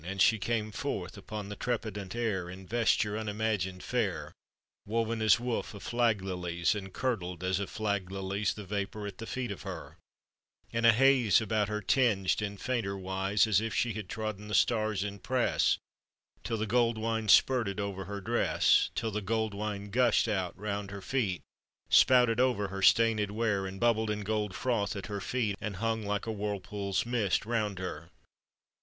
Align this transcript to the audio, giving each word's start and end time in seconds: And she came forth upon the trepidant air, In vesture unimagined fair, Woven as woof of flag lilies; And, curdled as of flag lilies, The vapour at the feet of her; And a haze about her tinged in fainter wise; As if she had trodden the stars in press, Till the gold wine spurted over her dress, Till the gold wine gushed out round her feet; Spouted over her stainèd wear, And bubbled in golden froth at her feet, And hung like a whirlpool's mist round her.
And 0.03 0.19
she 0.19 0.39
came 0.39 0.71
forth 0.71 1.15
upon 1.15 1.49
the 1.49 1.55
trepidant 1.55 2.15
air, 2.15 2.49
In 2.49 2.65
vesture 2.65 3.15
unimagined 3.15 3.83
fair, 3.83 4.33
Woven 4.87 5.21
as 5.21 5.39
woof 5.39 5.75
of 5.75 5.83
flag 5.83 6.23
lilies; 6.23 6.73
And, 6.73 6.91
curdled 6.91 7.43
as 7.43 7.59
of 7.59 7.69
flag 7.69 8.09
lilies, 8.09 8.55
The 8.55 8.63
vapour 8.65 9.05
at 9.05 9.19
the 9.19 9.27
feet 9.27 9.51
of 9.51 9.61
her; 9.61 9.99
And 10.73 10.87
a 10.87 10.91
haze 10.91 11.39
about 11.39 11.67
her 11.69 11.83
tinged 11.83 12.41
in 12.41 12.57
fainter 12.57 12.97
wise; 12.97 13.45
As 13.45 13.61
if 13.61 13.75
she 13.75 13.93
had 13.93 14.09
trodden 14.09 14.47
the 14.47 14.55
stars 14.55 15.03
in 15.03 15.19
press, 15.19 15.77
Till 16.43 16.57
the 16.57 16.65
gold 16.65 16.97
wine 16.97 17.27
spurted 17.29 17.79
over 17.79 18.05
her 18.05 18.21
dress, 18.21 18.89
Till 18.95 19.11
the 19.11 19.21
gold 19.21 19.53
wine 19.53 19.91
gushed 19.91 20.27
out 20.27 20.57
round 20.57 20.89
her 20.89 21.03
feet; 21.03 21.41
Spouted 21.91 22.39
over 22.39 22.69
her 22.69 22.81
stainèd 22.81 23.29
wear, 23.29 23.67
And 23.67 23.79
bubbled 23.79 24.09
in 24.09 24.21
golden 24.21 24.55
froth 24.55 24.95
at 24.95 25.05
her 25.05 25.21
feet, 25.21 25.55
And 25.61 25.75
hung 25.75 26.01
like 26.03 26.25
a 26.25 26.31
whirlpool's 26.31 27.05
mist 27.05 27.45
round 27.45 27.77
her. 27.77 28.09